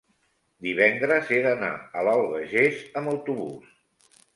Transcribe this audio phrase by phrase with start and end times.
[0.67, 1.71] divendres he d'anar
[2.03, 3.75] a l'Albagés amb autobús.